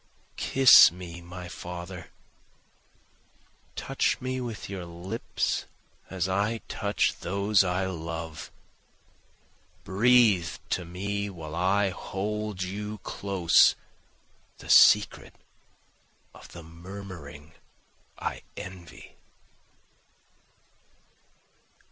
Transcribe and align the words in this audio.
Kiss 0.37 0.91
me 0.91 1.21
my 1.21 1.47
father, 1.47 2.09
Touch 3.75 4.19
me 4.19 4.41
with 4.41 4.67
your 4.67 4.83
lips 4.83 5.65
as 6.09 6.27
I 6.27 6.61
touch 6.67 7.19
those 7.19 7.63
I 7.63 7.85
love, 7.85 8.51
Breathe 9.83 10.57
to 10.71 10.85
me 10.85 11.29
while 11.29 11.53
I 11.53 11.91
hold 11.91 12.63
you 12.63 12.97
close 13.03 13.75
the 14.57 14.71
secret 14.71 15.35
of 16.33 16.47
the 16.51 16.63
murmuring 16.63 17.53
I 18.17 18.41
envy. 18.57 19.17